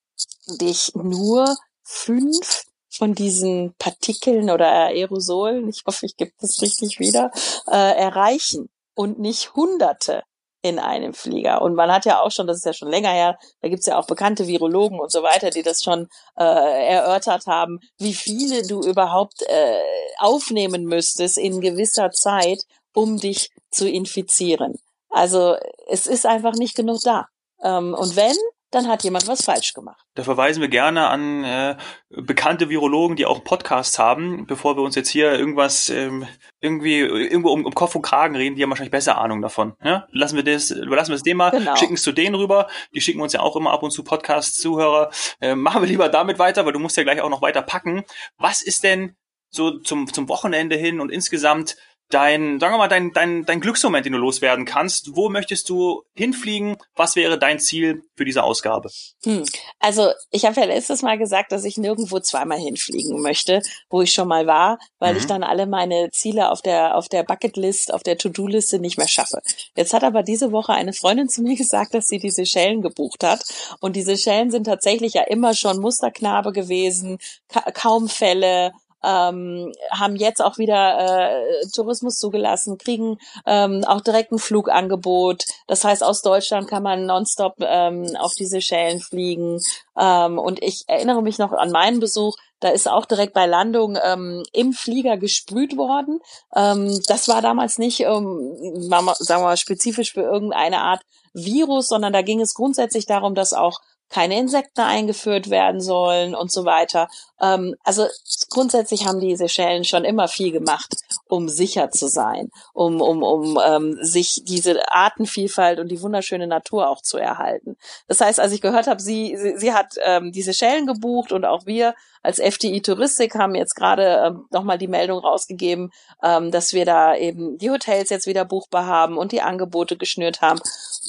dich 0.59 0.91
nur 0.95 1.55
fünf 1.83 2.65
von 2.99 3.15
diesen 3.15 3.73
Partikeln 3.79 4.49
oder 4.49 4.67
Aerosolen, 4.67 5.69
ich 5.69 5.83
hoffe, 5.87 6.05
ich 6.05 6.17
gebe 6.17 6.31
das 6.41 6.61
richtig 6.61 6.99
wieder, 6.99 7.31
äh, 7.67 7.95
erreichen 7.95 8.69
und 8.93 9.19
nicht 9.19 9.55
Hunderte 9.55 10.23
in 10.61 10.79
einem 10.79 11.13
Flieger. 11.13 11.61
Und 11.61 11.75
man 11.75 11.89
hat 11.89 12.03
ja 12.03 12.19
auch 12.19 12.29
schon, 12.29 12.45
das 12.45 12.57
ist 12.57 12.65
ja 12.65 12.73
schon 12.73 12.89
länger 12.89 13.11
her, 13.11 13.39
da 13.61 13.69
gibt's 13.69 13.85
ja 13.85 13.97
auch 13.97 14.05
bekannte 14.05 14.47
Virologen 14.47 14.99
und 14.99 15.13
so 15.13 15.23
weiter, 15.23 15.49
die 15.49 15.63
das 15.63 15.81
schon 15.81 16.09
äh, 16.37 16.43
erörtert 16.43 17.47
haben, 17.47 17.79
wie 17.97 18.13
viele 18.13 18.67
du 18.67 18.81
überhaupt 18.81 19.43
äh, 19.47 19.79
aufnehmen 20.17 20.83
müsstest 20.83 21.37
in 21.37 21.61
gewisser 21.61 22.11
Zeit, 22.11 22.63
um 22.93 23.17
dich 23.17 23.49
zu 23.71 23.87
infizieren. 23.87 24.75
Also 25.09 25.55
es 25.87 26.05
ist 26.05 26.25
einfach 26.25 26.53
nicht 26.53 26.75
genug 26.75 26.99
da. 27.03 27.27
Ähm, 27.63 27.93
und 27.93 28.17
wenn, 28.17 28.35
dann 28.71 28.87
hat 28.87 29.03
jemand 29.03 29.27
was 29.27 29.43
falsch 29.43 29.73
gemacht. 29.73 30.05
Da 30.15 30.23
verweisen 30.23 30.61
wir 30.61 30.67
gerne 30.67 31.07
an 31.07 31.43
äh, 31.43 31.77
bekannte 32.09 32.69
Virologen, 32.69 33.15
die 33.15 33.25
auch 33.25 33.43
Podcasts 33.43 33.97
haben, 33.97 34.45
bevor 34.45 34.77
wir 34.77 34.83
uns 34.83 34.95
jetzt 34.95 35.09
hier 35.09 35.33
irgendwas 35.33 35.89
ähm, 35.89 36.27
irgendwie 36.61 36.99
irgendwo 36.99 37.49
um, 37.49 37.65
um 37.65 37.73
Kopf 37.73 37.95
und 37.95 38.03
Kragen 38.03 38.35
reden, 38.35 38.55
die 38.55 38.63
haben 38.63 38.69
wahrscheinlich 38.69 38.91
besser 38.91 39.17
Ahnung 39.17 39.41
davon. 39.41 39.75
Ja? 39.83 40.07
Lassen 40.11 40.35
wir 40.35 40.43
das, 40.43 40.71
überlassen 40.71 41.09
wir 41.09 41.15
das 41.15 41.23
dem 41.23 41.37
mal, 41.37 41.51
genau. 41.51 41.75
schicken 41.75 41.95
es 41.95 42.03
zu 42.03 42.11
denen 42.11 42.35
rüber. 42.35 42.67
Die 42.93 43.01
schicken 43.01 43.21
uns 43.21 43.33
ja 43.33 43.39
auch 43.39 43.55
immer 43.55 43.71
ab 43.71 43.83
und 43.83 43.91
zu 43.91 44.03
Podcast-Zuhörer. 44.03 45.09
Äh, 45.41 45.55
machen 45.55 45.81
wir 45.81 45.87
lieber 45.87 46.09
damit 46.09 46.37
weiter, 46.37 46.65
weil 46.65 46.73
du 46.73 46.79
musst 46.79 46.97
ja 46.97 47.03
gleich 47.03 47.21
auch 47.21 47.29
noch 47.29 47.41
weiter 47.41 47.61
packen. 47.61 48.03
Was 48.37 48.61
ist 48.61 48.83
denn 48.83 49.15
so 49.49 49.79
zum, 49.79 50.11
zum 50.13 50.29
Wochenende 50.29 50.75
hin 50.75 50.99
und 50.99 51.11
insgesamt 51.11 51.75
dein, 52.09 52.59
sagen 52.59 52.73
wir 52.73 52.77
mal, 52.77 52.87
dein, 52.87 53.13
dein, 53.13 53.45
dein 53.45 53.61
Glücksmoment, 53.61 54.05
den 54.05 54.13
du 54.13 54.19
loswerden 54.19 54.65
kannst. 54.65 55.15
Wo 55.15 55.29
möchtest 55.29 55.69
du 55.69 56.03
hinfliegen? 56.15 56.77
Was 56.95 57.15
wäre 57.15 57.37
dein 57.37 57.59
Ziel 57.59 58.03
für 58.15 58.25
diese 58.25 58.43
Ausgabe? 58.43 58.89
Hm. 59.23 59.43
Also 59.79 60.11
ich 60.31 60.45
habe 60.45 60.59
ja 60.59 60.65
letztes 60.65 61.01
Mal 61.01 61.17
gesagt, 61.17 61.51
dass 61.51 61.63
ich 61.63 61.77
nirgendwo 61.77 62.19
zweimal 62.19 62.57
hinfliegen 62.57 63.21
möchte, 63.21 63.61
wo 63.89 64.01
ich 64.01 64.11
schon 64.11 64.27
mal 64.27 64.47
war, 64.47 64.79
weil 64.97 65.13
mhm. 65.13 65.19
ich 65.19 65.27
dann 65.27 65.43
alle 65.43 65.67
meine 65.67 66.09
Ziele 66.11 66.49
auf 66.51 66.61
der 66.61 66.95
auf 66.95 67.09
der 67.09 67.23
Bucketlist, 67.23 67.93
auf 67.93 68.03
der 68.03 68.17
To-Do-Liste 68.17 68.79
nicht 68.79 68.97
mehr 68.97 69.07
schaffe. 69.07 69.41
Jetzt 69.75 69.93
hat 69.93 70.03
aber 70.03 70.23
diese 70.23 70.51
Woche 70.51 70.73
eine 70.73 70.93
Freundin 70.93 71.29
zu 71.29 71.41
mir 71.41 71.55
gesagt, 71.57 71.93
dass 71.93 72.07
sie 72.07 72.19
diese 72.19 72.45
Schellen 72.45 72.81
gebucht 72.81 73.23
hat 73.23 73.43
und 73.79 73.95
diese 73.95 74.17
Schellen 74.17 74.51
sind 74.51 74.65
tatsächlich 74.65 75.13
ja 75.13 75.23
immer 75.23 75.53
schon 75.53 75.79
Musterknabe 75.79 76.51
gewesen, 76.51 77.19
ka 77.47 77.61
kaum 77.71 78.09
Fälle, 78.09 78.71
ähm, 79.03 79.71
haben 79.91 80.15
jetzt 80.15 80.41
auch 80.41 80.57
wieder 80.57 81.31
äh, 81.31 81.67
Tourismus 81.73 82.17
zugelassen, 82.17 82.77
kriegen 82.77 83.17
ähm, 83.45 83.83
auch 83.85 84.01
direkt 84.01 84.31
ein 84.31 84.39
Flugangebot. 84.39 85.43
Das 85.67 85.83
heißt, 85.83 86.03
aus 86.03 86.21
Deutschland 86.21 86.67
kann 86.67 86.83
man 86.83 87.05
nonstop 87.05 87.55
ähm, 87.59 88.15
auf 88.17 88.33
diese 88.33 88.61
Schellen 88.61 88.99
fliegen. 88.99 89.59
Ähm, 89.97 90.37
und 90.37 90.61
ich 90.61 90.83
erinnere 90.87 91.21
mich 91.21 91.37
noch 91.37 91.51
an 91.51 91.71
meinen 91.71 91.99
Besuch. 91.99 92.35
Da 92.59 92.69
ist 92.69 92.89
auch 92.89 93.05
direkt 93.05 93.33
bei 93.33 93.45
Landung 93.45 93.97
ähm, 94.03 94.43
im 94.51 94.73
Flieger 94.73 95.17
gesprüht 95.17 95.77
worden. 95.77 96.19
Ähm, 96.55 96.99
das 97.07 97.27
war 97.27 97.41
damals 97.41 97.77
nicht, 97.77 98.01
ähm, 98.01 98.57
sagen 98.89 99.41
wir 99.41 99.47
mal, 99.47 99.57
spezifisch 99.57 100.13
für 100.13 100.21
irgendeine 100.21 100.81
Art 100.81 101.01
Virus, 101.33 101.87
sondern 101.87 102.11
da 102.11 102.21
ging 102.21 102.41
es 102.41 102.53
grundsätzlich 102.53 103.05
darum, 103.05 103.35
dass 103.35 103.53
auch 103.53 103.79
keine 104.09 104.37
Insekten 104.37 104.81
eingeführt 104.81 105.49
werden 105.49 105.81
sollen 105.81 106.35
und 106.35 106.51
so 106.51 106.65
weiter. 106.65 107.07
Ähm, 107.41 107.75
also 107.83 108.07
grundsätzlich 108.49 109.05
haben 109.05 109.19
die 109.19 109.35
Seychellen 109.35 109.83
schon 109.83 110.03
immer 110.03 110.27
viel 110.27 110.51
gemacht, 110.51 110.95
um 111.27 111.47
sicher 111.49 111.91
zu 111.91 112.07
sein, 112.07 112.49
um, 112.73 113.01
um, 113.01 113.23
um 113.23 113.59
ähm, 113.65 113.97
sich 114.01 114.41
diese 114.43 114.91
Artenvielfalt 114.91 115.79
und 115.79 115.89
die 115.89 116.01
wunderschöne 116.01 116.47
Natur 116.47 116.89
auch 116.89 117.01
zu 117.01 117.17
erhalten. 117.17 117.77
Das 118.07 118.21
heißt, 118.21 118.39
als 118.39 118.51
ich 118.53 118.61
gehört 118.61 118.87
habe, 118.87 119.01
sie, 119.01 119.37
sie, 119.37 119.57
sie 119.57 119.73
hat 119.73 119.95
ähm, 120.03 120.31
diese 120.31 120.53
Schellen 120.53 120.87
gebucht 120.87 121.31
und 121.31 121.45
auch 121.45 121.65
wir 121.65 121.93
als 122.21 122.39
FDI 122.39 122.81
Touristik 122.81 123.35
haben 123.35 123.55
jetzt 123.55 123.75
gerade 123.75 124.23
ähm, 124.25 124.45
nochmal 124.51 124.77
die 124.77 124.87
Meldung 124.87 125.19
rausgegeben, 125.19 125.91
ähm, 126.21 126.51
dass 126.51 126.73
wir 126.73 126.85
da 126.85 127.15
eben 127.15 127.57
die 127.57 127.69
Hotels 127.69 128.09
jetzt 128.09 128.27
wieder 128.27 128.43
buchbar 128.43 128.85
haben 128.85 129.17
und 129.17 129.31
die 129.31 129.41
Angebote 129.41 129.95
geschnürt 129.95 130.41
haben. 130.41 130.59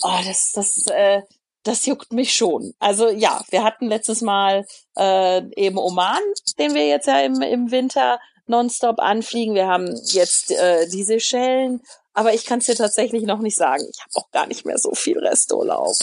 Oh, 0.02 0.18
das, 0.24 0.52
das, 0.54 0.86
äh, 0.86 1.22
das 1.62 1.86
juckt 1.86 2.12
mich 2.12 2.34
schon. 2.34 2.74
Also 2.78 3.08
ja, 3.10 3.42
wir 3.50 3.64
hatten 3.64 3.86
letztes 3.88 4.22
Mal 4.22 4.66
äh, 4.96 5.42
eben 5.54 5.78
Oman, 5.78 6.22
den 6.58 6.74
wir 6.74 6.86
jetzt 6.86 7.06
ja 7.06 7.20
im, 7.20 7.42
im 7.42 7.70
Winter 7.70 8.18
nonstop 8.46 8.98
anfliegen. 8.98 9.54
Wir 9.54 9.66
haben 9.66 9.94
jetzt 10.06 10.50
äh, 10.50 10.88
diese 10.88 11.20
Schellen, 11.20 11.82
aber 12.12 12.34
ich 12.34 12.44
kann 12.44 12.58
es 12.58 12.66
dir 12.66 12.74
tatsächlich 12.74 13.22
noch 13.22 13.38
nicht 13.38 13.56
sagen. 13.56 13.84
Ich 13.90 14.00
habe 14.00 14.10
auch 14.14 14.30
gar 14.30 14.46
nicht 14.46 14.66
mehr 14.66 14.78
so 14.78 14.94
viel 14.94 15.18
Resturlaub. 15.18 15.94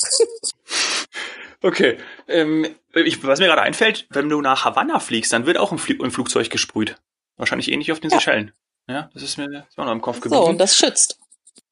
okay. 1.62 1.98
Ähm, 2.28 2.76
ich, 2.94 3.24
was 3.24 3.40
mir 3.40 3.48
gerade 3.48 3.62
einfällt, 3.62 4.08
wenn 4.10 4.30
du 4.30 4.42
nach 4.42 4.66
Havanna 4.66 5.00
fliegst, 5.00 5.34
dann 5.34 5.46
wird 5.46 5.58
auch 5.58 5.72
ein, 5.72 5.78
Fl 5.78 6.02
ein 6.02 6.12
Flugzeug 6.12 6.50
gesprüht. 6.50 6.96
Wahrscheinlich 7.36 7.72
ähnlich 7.72 7.92
auf 7.92 8.00
den 8.00 8.10
ja. 8.10 8.18
Seychellen. 8.18 8.54
Ja, 8.90 9.10
das 9.14 9.24
ist 9.24 9.38
mir 9.38 9.68
auch 9.76 9.86
noch 9.86 9.92
im 9.92 10.02
Kopf 10.02 10.22
geblieben. 10.22 10.44
So, 10.44 10.50
und 10.50 10.58
das 10.60 10.78
schützt. 10.78 11.20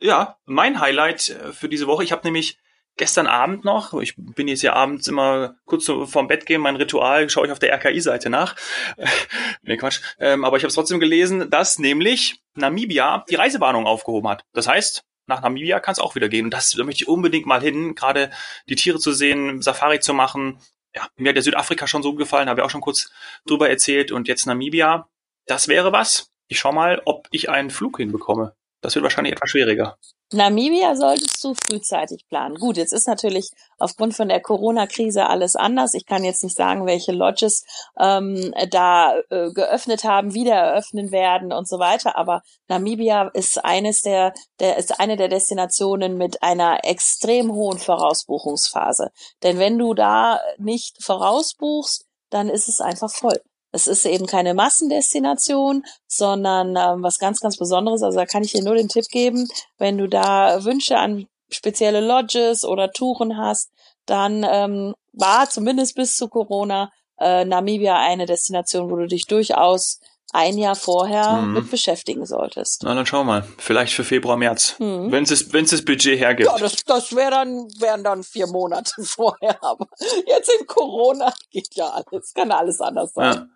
Ja, 0.01 0.38
mein 0.46 0.80
Highlight 0.82 1.30
äh, 1.30 1.54
für 1.54 1.70
diese 1.70 1.88
Woche, 1.88 2.04
ich 2.04 2.12
habe 2.12 2.27
nämlich 2.27 2.60
gestern 2.97 3.27
Abend 3.27 3.65
noch, 3.65 3.93
ich 4.01 4.15
bin 4.17 4.47
jetzt 4.47 4.61
ja 4.61 4.73
abends 4.73 5.07
immer 5.07 5.55
kurz 5.65 5.85
vorm 5.85 6.27
Bett 6.27 6.45
gehen, 6.45 6.61
mein 6.61 6.75
Ritual, 6.75 7.29
schaue 7.29 7.45
ich 7.45 7.51
auf 7.51 7.59
der 7.59 7.73
RKI-Seite 7.73 8.29
nach. 8.29 8.55
nee, 9.63 9.77
Quatsch. 9.77 10.01
Ähm, 10.19 10.45
aber 10.45 10.57
ich 10.57 10.63
habe 10.63 10.69
es 10.69 10.75
trotzdem 10.75 10.99
gelesen, 10.99 11.49
dass 11.49 11.79
nämlich 11.79 12.41
Namibia 12.55 13.25
die 13.29 13.35
Reisewarnung 13.35 13.85
aufgehoben 13.85 14.29
hat. 14.29 14.43
Das 14.53 14.67
heißt, 14.67 15.03
nach 15.27 15.41
Namibia 15.41 15.79
kann 15.79 15.93
es 15.93 15.99
auch 15.99 16.15
wieder 16.15 16.29
gehen. 16.29 16.45
Und 16.45 16.51
das 16.51 16.71
da 16.71 16.83
möchte 16.83 17.03
ich 17.03 17.07
unbedingt 17.07 17.45
mal 17.45 17.61
hin, 17.61 17.95
gerade 17.95 18.31
die 18.69 18.75
Tiere 18.75 18.99
zu 18.99 19.11
sehen, 19.11 19.61
Safari 19.61 19.99
zu 19.99 20.13
machen. 20.13 20.59
Ja, 20.95 21.07
mir 21.17 21.29
hat 21.29 21.35
der 21.35 21.43
Südafrika 21.43 21.87
schon 21.87 22.03
so 22.03 22.13
gefallen, 22.13 22.47
habe 22.47 22.61
ich 22.61 22.65
auch 22.65 22.69
schon 22.69 22.81
kurz 22.81 23.11
drüber 23.45 23.69
erzählt. 23.69 24.11
Und 24.11 24.27
jetzt 24.27 24.45
Namibia, 24.45 25.09
das 25.45 25.67
wäre 25.67 25.91
was. 25.91 26.31
Ich 26.47 26.59
schau 26.59 26.71
mal, 26.71 27.01
ob 27.05 27.27
ich 27.31 27.49
einen 27.49 27.71
Flug 27.71 27.97
hinbekomme. 27.97 28.55
Das 28.81 28.95
wird 28.95 29.03
wahrscheinlich 29.03 29.33
etwas 29.33 29.49
schwieriger. 29.49 29.97
Namibia 30.34 30.96
solltest 30.96 31.44
du 31.44 31.53
frühzeitig 31.53 32.25
planen. 32.27 32.55
Gut, 32.55 32.77
jetzt 32.77 32.94
ist 32.94 33.08
natürlich 33.08 33.51
aufgrund 33.77 34.15
von 34.15 34.27
der 34.27 34.41
Corona-Krise 34.41 35.27
alles 35.27 35.55
anders. 35.55 35.94
Ich 35.94 36.08
kann 36.08 36.24
jetzt 36.24 36.44
nicht 36.44 36.55
sagen, 36.55 36.88
welche 36.88 37.12
Lodges 37.12 37.63
ähm, 38.00 38.51
da 38.72 39.20
äh, 39.29 39.51
geöffnet 39.51 40.03
haben, 40.03 40.34
wieder 40.34 40.55
eröffnen 40.55 41.12
werden 41.12 41.53
und 41.53 41.67
so 41.67 41.77
weiter. 41.77 42.17
Aber 42.17 42.41
Namibia 42.67 43.29
ist 43.34 43.63
eines 43.63 44.01
der, 44.01 44.34
der 44.60 44.77
ist 44.77 45.00
eine 45.00 45.15
der 45.15 45.27
Destinationen 45.27 46.17
mit 46.17 46.41
einer 46.41 46.84
extrem 46.84 47.53
hohen 47.53 47.77
Vorausbuchungsphase. 47.77 49.12
Denn 49.44 49.60
wenn 49.60 49.77
du 49.77 49.94
da 49.94 50.39
nicht 50.58 51.03
vorausbuchst, 51.03 52.05
dann 52.32 52.50
ist 52.50 52.67
es 52.67 52.82
einfach 52.82 53.12
voll. 53.12 53.39
Es 53.75 53.88
ist 53.88 54.05
eben 54.05 54.25
keine 54.25 54.53
Massendestination, 54.53 55.84
sondern 56.08 56.70
ähm, 56.77 57.03
was 57.03 57.20
ganz, 57.20 57.41
ganz 57.41 57.58
Besonderes. 57.58 58.03
Also 58.03 58.17
da 58.17 58.25
kann 58.25 58.44
ich 58.44 58.53
dir 58.53 58.63
nur 58.63 58.75
den 58.75 58.88
Tipp 58.88 59.05
geben, 59.12 59.50
wenn 59.77 59.98
du 59.98 60.08
da 60.08 60.63
Wünsche 60.63 60.98
an 60.98 61.27
spezielle 61.51 62.00
Lodges 62.00 62.63
oder 62.63 62.91
Touren 62.91 63.38
hast, 63.38 63.70
dann 64.05 64.46
ähm, 64.50 64.96
war 65.12 65.50
zumindest 65.50 65.96
bis 65.96 66.15
zu 66.15 66.29
Corona 66.29 66.89
äh, 67.20 67.44
Namibia 67.44 67.98
eine 67.98 68.25
Destination, 68.25 68.89
wo 68.89 68.96
du 68.96 69.08
dich 69.08 69.25
durchaus 69.25 70.00
ein 70.34 70.58
Jahr 70.58 70.75
vorher 70.75 71.34
mhm. 71.34 71.53
mit 71.53 71.72
beschäftigen 71.72 72.25
solltest. 72.25 72.84
Na, 72.84 72.94
dann 72.94 73.05
schau 73.05 73.24
mal. 73.24 73.48
Vielleicht 73.58 73.94
für 73.94 74.03
Februar, 74.03 74.38
März. 74.38 74.75
Mhm. 74.79 75.12
Wenn 75.12 75.24
es 75.24 75.53
wenn 75.53 75.65
es 75.65 75.72
das 75.72 75.86
Budget 75.86 76.20
hergibt. 76.20 76.50
Ja, 76.50 76.58
das, 76.58 76.84
das 76.84 77.15
wär 77.15 77.32
dann, 77.32 77.67
wären 77.79 78.03
dann 78.03 78.24
vier 78.24 78.48
Monate 78.48 78.94
vorher. 79.03 79.58
Aber 79.63 79.88
jetzt 80.27 80.51
in 80.60 80.67
Corona 80.67 81.34
geht 81.51 81.75
ja 81.75 81.88
alles. 81.88 82.34
Kann 82.34 82.51
alles 82.51 82.82
anders 82.82 83.13
sein. 83.13 83.34
Ja. 83.34 83.48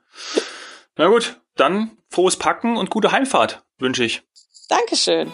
Na 0.96 1.08
gut, 1.08 1.40
dann 1.56 1.98
frohes 2.10 2.38
Packen 2.38 2.78
und 2.78 2.90
gute 2.90 3.12
Heimfahrt 3.12 3.64
wünsche 3.78 4.04
ich. 4.04 4.24
Dankeschön. 4.70 5.32